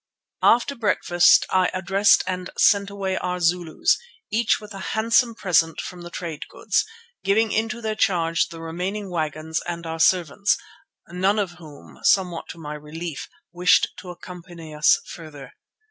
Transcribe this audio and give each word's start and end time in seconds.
After 0.41 0.73
breakfast 0.73 1.45
I 1.51 1.69
addressed 1.75 2.23
and 2.25 2.49
sent 2.57 2.89
away 2.89 3.17
our 3.17 3.39
Zulus, 3.39 3.99
each 4.31 4.59
with 4.59 4.73
a 4.73 4.79
handsome 4.97 5.35
present 5.35 5.79
from 5.79 6.01
the 6.01 6.09
trade 6.09 6.47
goods, 6.49 6.83
giving 7.23 7.51
into 7.51 7.81
their 7.81 7.93
charge 7.93 8.47
the 8.47 8.61
remaining 8.63 9.11
wagon 9.11 9.53
and 9.67 9.85
our 9.85 9.99
servants, 9.99 10.57
none 11.09 11.37
of 11.37 11.51
whom, 11.59 11.99
somewhat 12.01 12.47
to 12.49 12.57
my 12.57 12.73
relief, 12.73 13.29
wished 13.51 13.89
to 13.97 14.09
accompany 14.09 14.73
us 14.73 14.97
farther. 15.05 15.53